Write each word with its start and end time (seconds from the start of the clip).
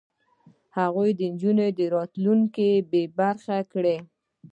هغوی 0.77 1.09
د 1.15 1.21
نجونو 1.31 1.65
راتلونکی 1.95 2.69
بې 2.89 3.03
برخې 3.17 3.59
کړ. 3.71 3.85